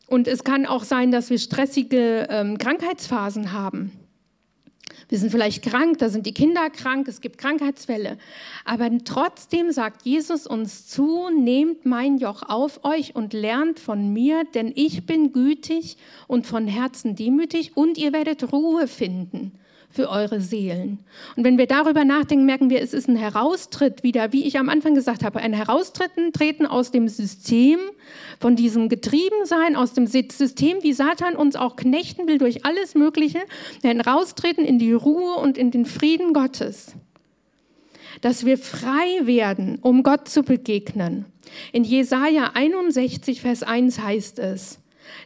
[0.09, 3.93] Und es kann auch sein, dass wir stressige ähm, Krankheitsphasen haben.
[5.11, 8.17] Wir sind vielleicht krank, da sind die Kinder krank, es gibt Krankheitsfälle.
[8.65, 14.45] Aber trotzdem sagt Jesus uns zu, nehmt mein Joch auf euch und lernt von mir,
[14.55, 15.97] denn ich bin gütig
[16.29, 19.60] und von Herzen demütig und ihr werdet Ruhe finden
[19.91, 21.01] für eure Seelen.
[21.37, 24.69] Und wenn wir darüber nachdenken, merken wir, es ist ein Heraustritt wieder, wie ich am
[24.69, 27.81] Anfang gesagt habe, ein Heraustreten treten aus dem System,
[28.39, 33.41] von diesem Getriebensein, aus dem System, wie Satan uns auch knechten will durch alles Mögliche,
[33.83, 36.95] ein Raustreten in die Ruhe und in den Frieden Gottes.
[38.21, 41.25] Dass wir frei werden, um Gott zu begegnen.
[41.73, 44.79] In Jesaja 61, Vers 1 heißt es,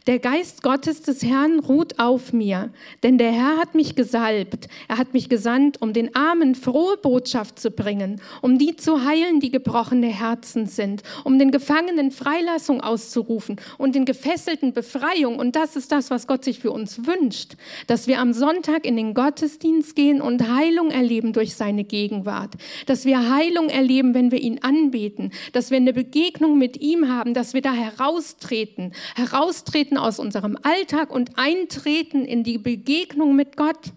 [0.07, 2.71] der Geist Gottes des Herrn ruht auf mir,
[3.03, 4.67] denn der Herr hat mich gesalbt.
[4.87, 9.39] Er hat mich gesandt, um den Armen frohe Botschaft zu bringen, um die zu heilen,
[9.39, 15.37] die gebrochene Herzen sind, um den Gefangenen Freilassung auszurufen und den Gefesselten Befreiung.
[15.37, 17.55] Und das ist das, was Gott sich für uns wünscht,
[17.87, 22.53] dass wir am Sonntag in den Gottesdienst gehen und Heilung erleben durch seine Gegenwart,
[22.85, 27.33] dass wir Heilung erleben, wenn wir ihn anbeten, dass wir eine Begegnung mit ihm haben,
[27.33, 33.57] dass wir da heraustreten, heraustreten Austreten aus unserem Alltag und Eintreten in die Begegnung mit
[33.57, 33.91] Gott,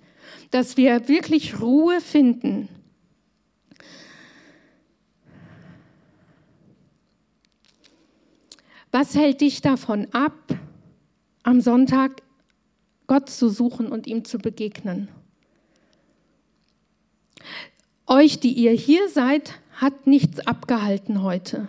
[0.50, 2.68] dass wir wirklich Ruhe finden.
[8.90, 10.32] Was hält dich davon ab,
[11.44, 12.22] am Sonntag
[13.06, 15.06] Gott zu suchen und ihm zu begegnen?
[18.08, 21.68] Euch, die ihr hier seid, hat nichts abgehalten heute.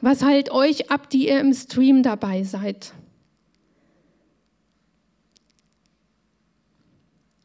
[0.00, 2.92] Was hält euch ab, die ihr im Stream dabei seid?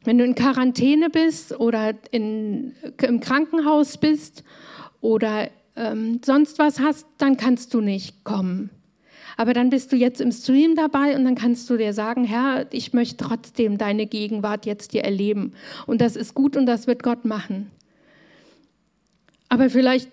[0.04, 4.44] Wenn du in Quarantäne bist oder in, im Krankenhaus bist
[5.00, 8.70] oder ähm, sonst was hast, dann kannst du nicht kommen.
[9.36, 12.66] Aber dann bist du jetzt im Stream dabei und dann kannst du dir sagen, Herr,
[12.70, 15.54] ich möchte trotzdem deine Gegenwart jetzt hier erleben.
[15.86, 17.70] Und das ist gut und das wird Gott machen.
[19.48, 20.10] Aber vielleicht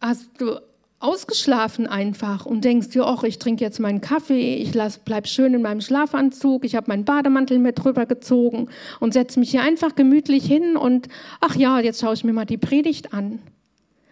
[0.00, 0.60] hast du
[1.00, 5.54] ausgeschlafen einfach und denkst dir, ach, ich trinke jetzt meinen Kaffee, ich lass, bleib schön
[5.54, 8.68] in meinem Schlafanzug, ich habe meinen Bademantel mit drüber gezogen
[9.00, 11.08] und setze mich hier einfach gemütlich hin und
[11.40, 13.40] ach ja, jetzt schaue ich mir mal die Predigt an.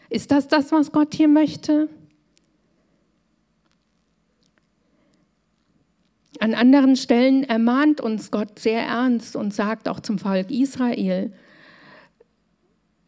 [0.09, 1.90] Ist das das, was Gott hier möchte?
[6.40, 11.35] An anderen Stellen ermahnt uns Gott sehr ernst und sagt auch zum Volk Israel,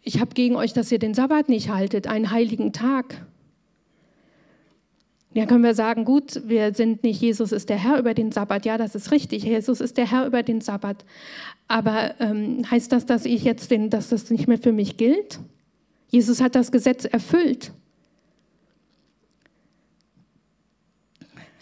[0.03, 3.27] ich habe gegen euch, dass ihr den Sabbat nicht haltet, einen heiligen Tag.
[5.33, 8.67] Ja, können wir sagen, gut, wir sind nicht, Jesus ist der Herr über den Sabbat.
[8.67, 11.05] Ja, das ist richtig, Jesus ist der Herr über den Sabbat.
[11.69, 15.39] Aber ähm, heißt das, dass ich jetzt den, dass das nicht mehr für mich gilt?
[16.09, 17.71] Jesus hat das Gesetz erfüllt.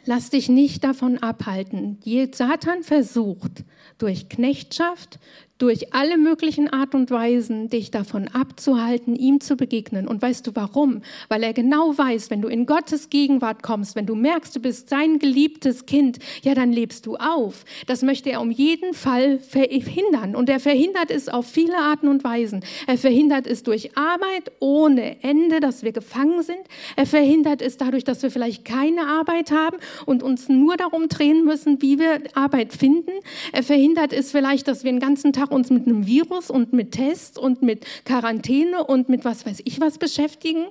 [0.07, 1.99] Lass dich nicht davon abhalten.
[2.33, 3.65] Satan versucht
[3.99, 5.19] durch Knechtschaft,
[5.59, 10.07] durch alle möglichen Art und Weisen dich davon abzuhalten, ihm zu begegnen.
[10.07, 11.03] Und weißt du warum?
[11.29, 14.89] Weil er genau weiß, wenn du in Gottes Gegenwart kommst, wenn du merkst, du bist
[14.89, 17.65] sein geliebtes Kind, ja, dann lebst du auf.
[17.87, 20.37] Das möchte er um jeden Fall verhindern.
[20.37, 22.65] Und er verhindert es auf viele Arten und Weisen.
[22.87, 26.61] Er verhindert es durch Arbeit ohne Ende, dass wir gefangen sind.
[26.95, 31.45] Er verhindert es dadurch, dass wir vielleicht keine Arbeit haben und uns nur darum drehen
[31.45, 33.11] müssen, wie wir Arbeit finden.
[33.53, 36.93] Er verhindert es vielleicht, dass wir den ganzen Tag uns mit einem Virus und mit
[36.93, 40.67] Tests und mit Quarantäne und mit was weiß ich was beschäftigen.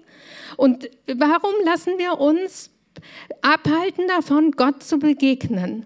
[0.56, 2.72] Und warum lassen wir uns
[3.42, 5.86] abhalten davon, Gott zu begegnen?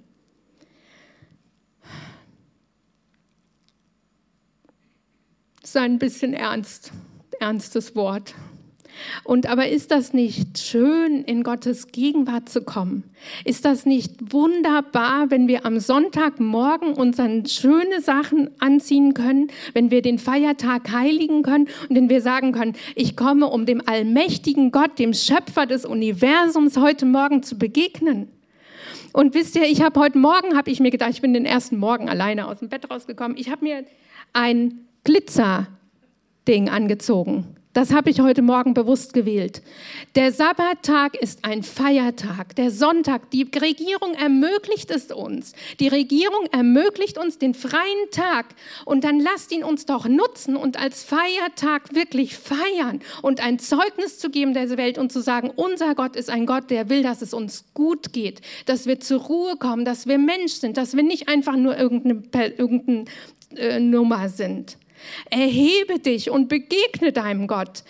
[5.61, 6.91] Das ist ein bisschen ernst,
[7.39, 8.33] ernstes Wort.
[9.23, 13.03] Und aber ist das nicht schön, in Gottes Gegenwart zu kommen?
[13.45, 19.91] Ist das nicht wunderbar, wenn wir am Sonntagmorgen uns dann schöne Sachen anziehen können, wenn
[19.91, 24.71] wir den Feiertag heiligen können und wenn wir sagen können, ich komme, um dem allmächtigen
[24.71, 28.27] Gott, dem Schöpfer des Universums heute Morgen zu begegnen?
[29.13, 31.77] Und wisst ihr, ich habe heute Morgen, habe ich mir gedacht, ich bin den ersten
[31.77, 33.83] Morgen alleine aus dem Bett rausgekommen, ich habe mir
[34.33, 37.55] ein Glitzerding angezogen.
[37.73, 39.61] Das habe ich heute Morgen bewusst gewählt.
[40.15, 43.31] Der Sabbattag ist ein Feiertag, der Sonntag.
[43.31, 45.53] Die Regierung ermöglicht es uns.
[45.79, 48.47] Die Regierung ermöglicht uns den freien Tag.
[48.83, 54.19] Und dann lasst ihn uns doch nutzen und als Feiertag wirklich feiern und ein Zeugnis
[54.19, 57.21] zu geben der Welt und zu sagen, unser Gott ist ein Gott, der will, dass
[57.21, 61.03] es uns gut geht, dass wir zur Ruhe kommen, dass wir Mensch sind, dass wir
[61.03, 63.05] nicht einfach nur irgendeine, irgendeine
[63.55, 64.77] äh, Nummer sind.
[65.29, 67.83] Erhebe dich und begegne deinem Gott.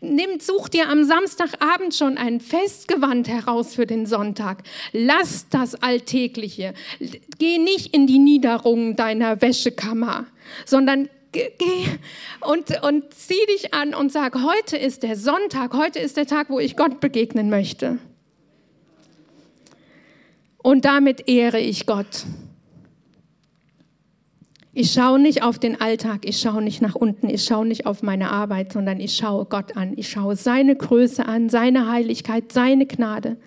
[0.00, 4.62] Nimm, such dir am Samstagabend schon ein Festgewand heraus für den Sonntag.
[4.92, 6.74] Lass das Alltägliche.
[7.38, 10.26] Geh nicht in die Niederungen deiner Wäschekammer,
[10.64, 11.48] sondern geh
[12.40, 16.50] und, und zieh dich an und sag, heute ist der Sonntag, heute ist der Tag,
[16.50, 17.98] wo ich Gott begegnen möchte.
[20.58, 22.24] Und damit ehre ich Gott.
[24.80, 28.04] Ich schaue nicht auf den Alltag, ich schaue nicht nach unten, ich schaue nicht auf
[28.04, 29.94] meine Arbeit, sondern ich schaue Gott an.
[29.96, 33.38] Ich schaue seine Größe an, seine Heiligkeit, seine Gnade.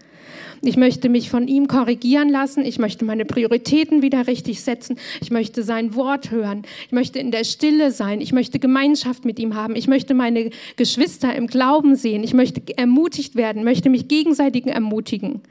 [0.62, 2.66] Ich möchte mich von ihm korrigieren lassen.
[2.66, 4.98] Ich möchte meine Prioritäten wieder richtig setzen.
[5.22, 6.64] Ich möchte sein Wort hören.
[6.88, 8.20] Ich möchte in der Stille sein.
[8.20, 9.78] Ich möchte Gemeinschaft mit ihm haben.
[9.78, 12.26] Ich möchte meine Geschwister im Glauben sehen.
[12.26, 15.42] Ich möchte ermutigt werden, möchte mich gegenseitig ermutigen.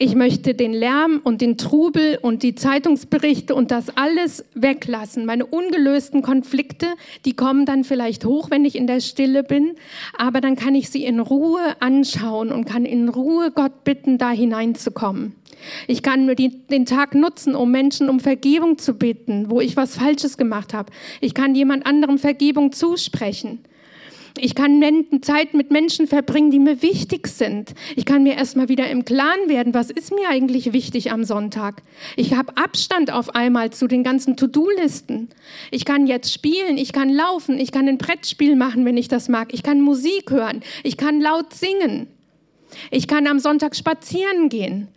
[0.00, 5.26] Ich möchte den Lärm und den Trubel und die Zeitungsberichte und das alles weglassen.
[5.26, 6.86] Meine ungelösten Konflikte,
[7.24, 9.72] die kommen dann vielleicht hoch, wenn ich in der Stille bin,
[10.16, 14.30] aber dann kann ich sie in Ruhe anschauen und kann in Ruhe Gott bitten, da
[14.30, 15.34] hineinzukommen.
[15.88, 19.96] Ich kann nur den Tag nutzen, um Menschen um Vergebung zu bitten, wo ich was
[19.96, 20.92] Falsches gemacht habe.
[21.20, 23.58] Ich kann jemand anderem Vergebung zusprechen.
[24.40, 24.82] Ich kann
[25.22, 27.74] Zeit mit Menschen verbringen, die mir wichtig sind.
[27.96, 31.82] Ich kann mir erstmal wieder im Klaren werden, was ist mir eigentlich wichtig am Sonntag.
[32.16, 35.28] Ich habe Abstand auf einmal zu den ganzen To-Do-Listen.
[35.70, 39.28] Ich kann jetzt spielen, ich kann laufen, ich kann ein Brettspiel machen, wenn ich das
[39.28, 39.52] mag.
[39.52, 42.08] Ich kann Musik hören, ich kann laut singen.
[42.90, 44.88] Ich kann am Sonntag spazieren gehen.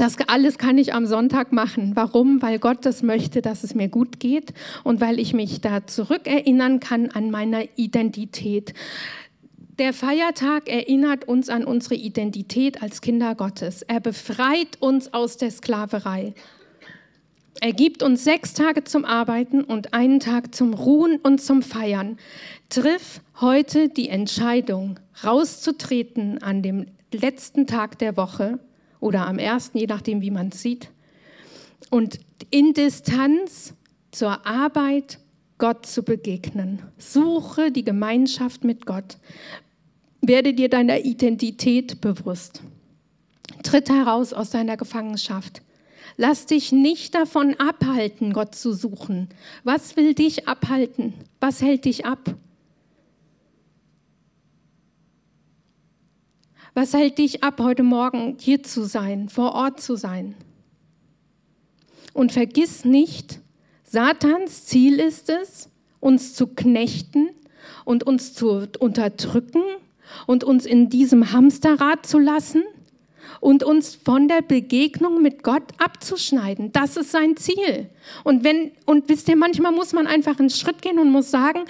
[0.00, 1.92] Das alles kann ich am Sonntag machen.
[1.94, 2.40] Warum?
[2.40, 6.80] Weil Gott das möchte, dass es mir gut geht und weil ich mich da zurückerinnern
[6.80, 8.72] kann an meine Identität.
[9.78, 13.82] Der Feiertag erinnert uns an unsere Identität als Kinder Gottes.
[13.82, 16.32] Er befreit uns aus der Sklaverei.
[17.60, 22.16] Er gibt uns sechs Tage zum Arbeiten und einen Tag zum Ruhen und zum Feiern.
[22.70, 28.60] Triff heute die Entscheidung, rauszutreten an dem letzten Tag der Woche
[29.00, 30.90] oder am ersten, je nachdem, wie man es sieht.
[31.90, 33.74] Und in Distanz
[34.10, 35.18] zur Arbeit
[35.58, 36.82] Gott zu begegnen.
[36.98, 39.18] Suche die Gemeinschaft mit Gott.
[40.22, 42.62] Werde dir deiner Identität bewusst.
[43.62, 45.62] Tritt heraus aus deiner Gefangenschaft.
[46.16, 49.28] Lass dich nicht davon abhalten, Gott zu suchen.
[49.64, 51.14] Was will dich abhalten?
[51.40, 52.34] Was hält dich ab?
[56.74, 60.36] Was hält dich ab, heute Morgen hier zu sein, vor Ort zu sein?
[62.12, 63.40] Und vergiss nicht,
[63.82, 65.68] Satans Ziel ist es,
[65.98, 67.30] uns zu knechten
[67.84, 69.62] und uns zu unterdrücken
[70.26, 72.62] und uns in diesem Hamsterrad zu lassen
[73.40, 76.70] und uns von der Begegnung mit Gott abzuschneiden.
[76.70, 77.90] Das ist sein Ziel.
[78.22, 81.64] Und wenn, und wisst ihr, manchmal muss man einfach einen Schritt gehen und muss sagen,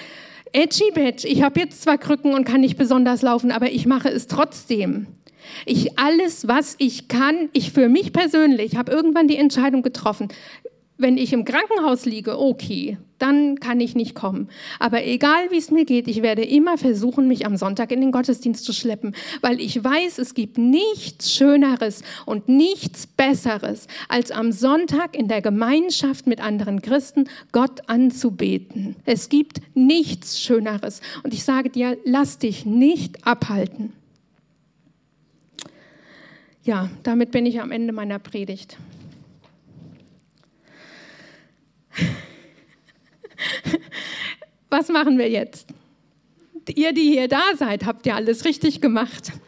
[0.53, 4.09] Edgy Badge, ich habe jetzt zwar Krücken und kann nicht besonders laufen, aber ich mache
[4.09, 5.07] es trotzdem.
[5.64, 10.28] Ich alles, was ich kann, ich für mich persönlich habe irgendwann die Entscheidung getroffen,
[11.01, 14.48] wenn ich im Krankenhaus liege, okay, dann kann ich nicht kommen.
[14.78, 18.12] Aber egal wie es mir geht, ich werde immer versuchen, mich am Sonntag in den
[18.12, 24.53] Gottesdienst zu schleppen, weil ich weiß, es gibt nichts Schöneres und nichts Besseres, als am
[24.53, 28.96] Sonntag in der Gemeinschaft mit anderen Christen Gott anzubeten.
[29.05, 31.01] Es gibt nichts Schöneres.
[31.22, 33.92] Und ich sage dir, lass dich nicht abhalten.
[36.62, 38.76] Ja, damit bin ich am Ende meiner Predigt.
[44.70, 45.68] Was machen wir jetzt?
[46.74, 49.32] Ihr, die hier da seid, habt ja alles richtig gemacht.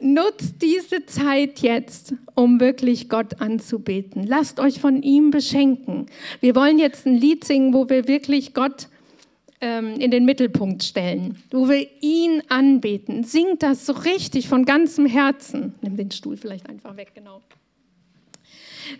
[0.00, 4.26] Nutzt diese Zeit jetzt, um wirklich Gott anzubeten.
[4.26, 6.06] Lasst euch von ihm beschenken.
[6.40, 8.88] Wir wollen jetzt ein Lied singen, wo wir wirklich Gott
[9.60, 13.24] ähm, in den Mittelpunkt stellen, wo wir ihn anbeten.
[13.24, 15.74] Singt das so richtig von ganzem Herzen.
[15.80, 17.40] Nimm den Stuhl vielleicht einfach weg, genau.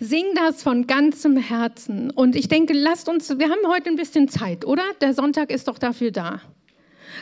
[0.00, 2.10] Sing das von ganzem Herzen.
[2.10, 4.82] Und ich denke, lasst uns, wir haben heute ein bisschen Zeit, oder?
[5.00, 6.40] Der Sonntag ist doch dafür da.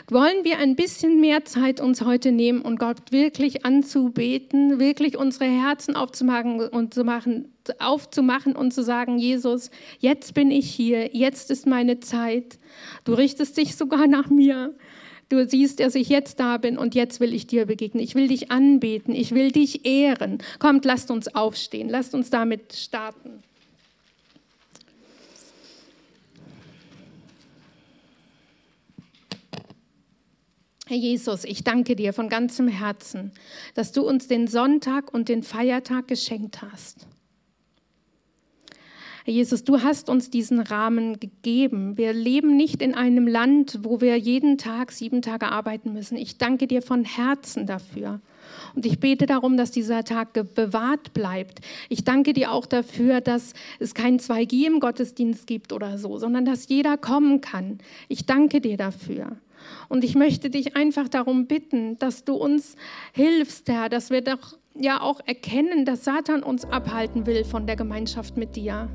[0.08, 5.44] Wollen wir ein bisschen mehr Zeit uns heute nehmen und Gott wirklich anzubeten, wirklich unsere
[5.44, 11.50] Herzen aufzumachen und zu machen, aufzumachen und zu sagen, Jesus, jetzt bin ich hier, jetzt
[11.50, 12.58] ist meine Zeit.
[13.04, 14.74] Du richtest dich sogar nach mir.
[15.33, 18.05] Du siehst, dass ich jetzt da bin und jetzt will ich dir begegnen.
[18.05, 19.14] Ich will dich anbeten.
[19.14, 20.43] Ich will dich ehren.
[20.59, 21.89] Kommt, lasst uns aufstehen.
[21.89, 23.43] Lasst uns damit starten.
[30.87, 33.33] Herr Jesus, ich danke dir von ganzem Herzen,
[33.74, 37.07] dass du uns den Sonntag und den Feiertag geschenkt hast.
[39.24, 41.96] Herr Jesus, du hast uns diesen Rahmen gegeben.
[41.96, 46.16] Wir leben nicht in einem Land, wo wir jeden Tag sieben Tage arbeiten müssen.
[46.16, 48.20] Ich danke dir von Herzen dafür.
[48.74, 51.60] Und ich bete darum, dass dieser Tag bewahrt bleibt.
[51.88, 56.44] Ich danke dir auch dafür, dass es kein 2G im Gottesdienst gibt oder so, sondern
[56.44, 57.78] dass jeder kommen kann.
[58.08, 59.36] Ich danke dir dafür.
[59.88, 62.74] Und ich möchte dich einfach darum bitten, dass du uns
[63.12, 67.76] hilfst, Herr, dass wir doch ja auch erkennen, dass Satan uns abhalten will von der
[67.76, 68.88] Gemeinschaft mit dir.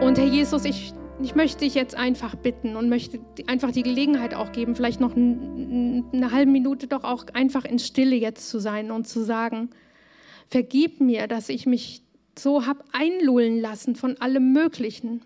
[0.00, 3.18] Und Herr Jesus, ich, ich möchte dich jetzt einfach bitten und möchte
[3.48, 8.14] einfach die Gelegenheit auch geben, vielleicht noch eine halbe Minute doch auch einfach in Stille
[8.14, 9.70] jetzt zu sein und zu sagen,
[10.46, 12.02] vergib mir, dass ich mich
[12.38, 15.22] so habe einlullen lassen von allem Möglichen.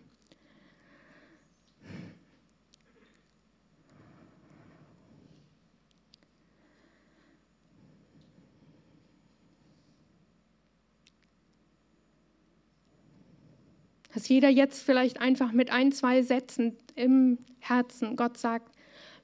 [14.15, 18.71] Dass jeder jetzt vielleicht einfach mit ein, zwei Sätzen im Herzen Gott sagt,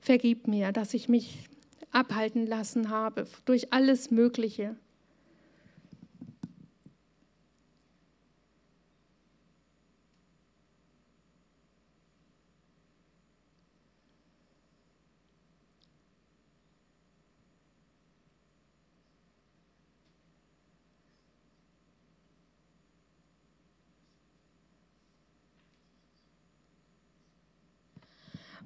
[0.00, 1.48] vergib mir, dass ich mich
[1.90, 4.76] abhalten lassen habe durch alles Mögliche.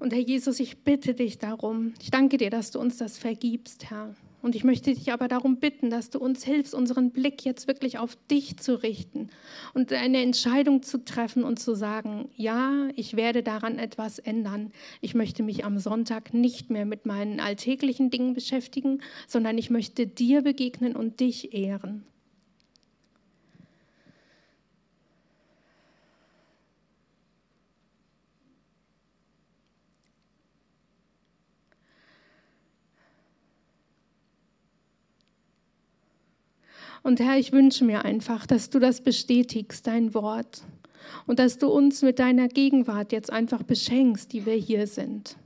[0.02, 1.94] Und Herr Jesus, ich bitte dich darum.
[2.02, 4.12] Ich danke dir, dass du uns das vergibst, Herr.
[4.42, 8.00] Und ich möchte dich aber darum bitten, dass du uns hilfst, unseren Blick jetzt wirklich
[8.00, 9.30] auf dich zu richten
[9.74, 14.72] und eine Entscheidung zu treffen und zu sagen, ja, ich werde daran etwas ändern.
[15.00, 20.08] Ich möchte mich am Sonntag nicht mehr mit meinen alltäglichen Dingen beschäftigen, sondern ich möchte
[20.08, 22.02] dir begegnen und dich ehren.
[37.02, 40.62] Und Herr, ich wünsche mir einfach, dass du das bestätigst, dein Wort.
[41.26, 45.36] Und dass du uns mit deiner Gegenwart jetzt einfach beschenkst, die wir hier sind.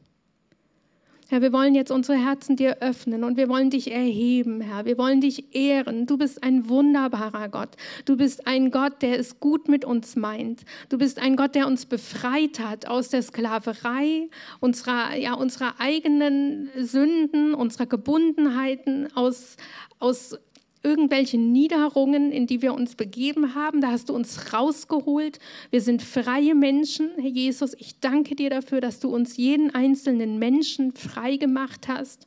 [1.29, 4.85] Herr, wir wollen jetzt unsere Herzen dir öffnen und wir wollen dich erheben, Herr.
[4.85, 6.07] Wir wollen dich ehren.
[6.07, 7.71] Du bist ein wunderbarer Gott.
[8.05, 10.63] Du bist ein Gott, der es gut mit uns meint.
[10.89, 14.29] Du bist ein Gott, der uns befreit hat aus der Sklaverei,
[14.61, 19.57] unserer, ja, unserer eigenen Sünden, unserer Gebundenheiten, aus,
[19.99, 20.39] aus
[20.87, 23.81] irgendwelche Niederungen, in die wir uns begeben haben.
[23.81, 25.41] Da hast du uns rausgeholt.
[25.71, 27.11] Wir sind freie Menschen.
[27.17, 32.26] Herr Jesus, ich danke dir dafür, dass du uns jeden einzelnen Menschen frei gemacht hast.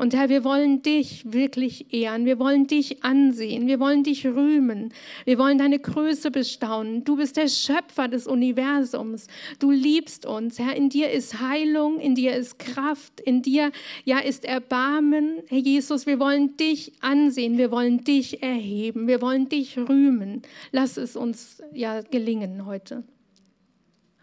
[0.00, 2.24] Und Herr, wir wollen dich wirklich ehren.
[2.24, 3.66] Wir wollen dich ansehen.
[3.66, 4.94] Wir wollen dich rühmen.
[5.26, 7.04] Wir wollen deine Größe bestaunen.
[7.04, 9.26] Du bist der Schöpfer des Universums.
[9.58, 10.58] Du liebst uns.
[10.58, 13.72] Herr, in dir ist Heilung, in dir ist Kraft, in dir
[14.06, 15.42] ja ist Erbarmen.
[15.48, 17.58] Herr Jesus, wir wollen dich ansehen.
[17.58, 19.06] Wir wollen dich erheben.
[19.06, 20.40] Wir wollen dich rühmen.
[20.72, 23.04] Lass es uns ja gelingen heute.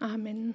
[0.00, 0.54] Amen.